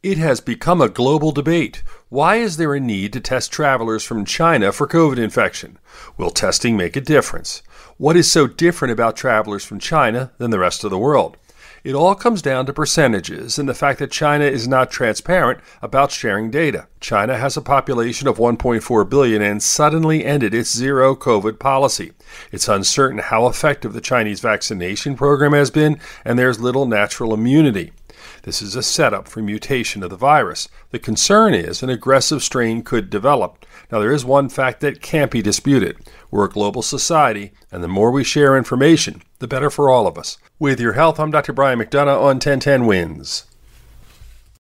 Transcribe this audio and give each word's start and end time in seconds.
It 0.00 0.16
has 0.18 0.40
become 0.40 0.80
a 0.80 0.88
global 0.88 1.32
debate. 1.32 1.82
Why 2.08 2.36
is 2.36 2.56
there 2.56 2.72
a 2.72 2.78
need 2.78 3.12
to 3.14 3.20
test 3.20 3.50
travelers 3.50 4.04
from 4.04 4.24
China 4.24 4.70
for 4.70 4.86
COVID 4.86 5.18
infection? 5.18 5.76
Will 6.16 6.30
testing 6.30 6.76
make 6.76 6.94
a 6.94 7.00
difference? 7.00 7.64
What 7.96 8.16
is 8.16 8.30
so 8.30 8.46
different 8.46 8.92
about 8.92 9.16
travelers 9.16 9.64
from 9.64 9.80
China 9.80 10.30
than 10.38 10.52
the 10.52 10.60
rest 10.60 10.84
of 10.84 10.92
the 10.92 10.98
world? 10.98 11.36
It 11.82 11.96
all 11.96 12.14
comes 12.14 12.42
down 12.42 12.66
to 12.66 12.72
percentages 12.72 13.58
and 13.58 13.68
the 13.68 13.74
fact 13.74 13.98
that 13.98 14.12
China 14.12 14.44
is 14.44 14.68
not 14.68 14.92
transparent 14.92 15.58
about 15.82 16.12
sharing 16.12 16.52
data. 16.52 16.86
China 17.00 17.36
has 17.36 17.56
a 17.56 17.60
population 17.60 18.28
of 18.28 18.38
1.4 18.38 19.10
billion 19.10 19.42
and 19.42 19.60
suddenly 19.60 20.24
ended 20.24 20.54
its 20.54 20.72
zero 20.72 21.16
COVID 21.16 21.58
policy. 21.58 22.12
It's 22.52 22.68
uncertain 22.68 23.18
how 23.18 23.48
effective 23.48 23.94
the 23.94 24.00
Chinese 24.00 24.38
vaccination 24.38 25.16
program 25.16 25.54
has 25.54 25.72
been, 25.72 25.98
and 26.24 26.38
there's 26.38 26.60
little 26.60 26.86
natural 26.86 27.34
immunity. 27.34 27.90
This 28.42 28.62
is 28.62 28.76
a 28.76 28.82
setup 28.82 29.28
for 29.28 29.42
mutation 29.42 30.02
of 30.02 30.10
the 30.10 30.16
virus. 30.16 30.68
The 30.90 30.98
concern 30.98 31.54
is 31.54 31.82
an 31.82 31.90
aggressive 31.90 32.42
strain 32.42 32.82
could 32.82 33.10
develop. 33.10 33.64
Now, 33.90 34.00
there 34.00 34.12
is 34.12 34.24
one 34.24 34.48
fact 34.48 34.80
that 34.80 35.02
can't 35.02 35.30
be 35.30 35.42
disputed. 35.42 35.98
We're 36.30 36.46
a 36.46 36.50
global 36.50 36.82
society, 36.82 37.52
and 37.72 37.82
the 37.82 37.88
more 37.88 38.10
we 38.10 38.24
share 38.24 38.56
information, 38.56 39.22
the 39.38 39.48
better 39.48 39.70
for 39.70 39.90
all 39.90 40.06
of 40.06 40.18
us. 40.18 40.38
With 40.58 40.80
your 40.80 40.94
health, 40.94 41.18
I'm 41.20 41.30
Dr. 41.30 41.52
Brian 41.52 41.78
McDonough 41.78 42.18
on 42.18 42.36
1010 42.36 42.86
Wins. 42.86 43.44